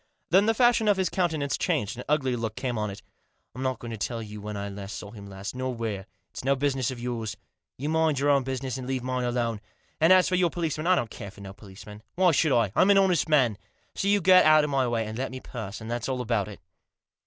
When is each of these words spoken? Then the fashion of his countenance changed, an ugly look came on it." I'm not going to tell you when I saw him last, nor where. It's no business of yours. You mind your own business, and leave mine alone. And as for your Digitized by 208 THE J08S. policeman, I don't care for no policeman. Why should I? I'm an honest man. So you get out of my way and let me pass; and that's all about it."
Then 0.31 0.47
the 0.47 0.55
fashion 0.55 0.87
of 0.87 0.97
his 0.97 1.09
countenance 1.09 1.59
changed, 1.59 1.95
an 1.95 2.03
ugly 2.09 2.35
look 2.35 2.55
came 2.55 2.75
on 2.75 2.89
it." 2.89 3.03
I'm 3.55 3.61
not 3.61 3.77
going 3.77 3.91
to 3.91 3.97
tell 3.99 4.19
you 4.19 4.41
when 4.41 4.57
I 4.57 4.87
saw 4.87 5.11
him 5.11 5.27
last, 5.27 5.53
nor 5.53 5.71
where. 5.75 6.07
It's 6.31 6.43
no 6.43 6.55
business 6.55 6.89
of 6.89 6.99
yours. 6.99 7.37
You 7.77 7.87
mind 7.87 8.17
your 8.17 8.31
own 8.31 8.41
business, 8.41 8.79
and 8.79 8.87
leave 8.87 9.03
mine 9.03 9.25
alone. 9.25 9.61
And 9.99 10.11
as 10.11 10.27
for 10.27 10.33
your 10.33 10.49
Digitized 10.49 10.49
by 10.49 10.55
208 10.55 10.55
THE 10.55 10.55
J08S. 10.55 10.55
policeman, 10.75 10.87
I 10.87 10.95
don't 10.95 11.11
care 11.11 11.29
for 11.31 11.41
no 11.41 11.53
policeman. 11.53 12.03
Why 12.15 12.31
should 12.31 12.51
I? 12.51 12.71
I'm 12.75 12.89
an 12.89 12.97
honest 12.97 13.29
man. 13.29 13.59
So 13.93 14.07
you 14.07 14.21
get 14.21 14.43
out 14.43 14.63
of 14.63 14.71
my 14.71 14.87
way 14.87 15.05
and 15.05 15.19
let 15.19 15.29
me 15.29 15.39
pass; 15.39 15.79
and 15.79 15.91
that's 15.91 16.09
all 16.09 16.21
about 16.21 16.47
it." 16.47 16.59